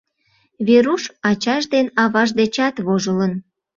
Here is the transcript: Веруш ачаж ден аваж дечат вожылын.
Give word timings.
Веруш 0.67 1.03
ачаж 1.29 1.63
ден 1.73 1.85
аваж 2.03 2.29
дечат 2.39 2.75
вожылын. 2.85 3.33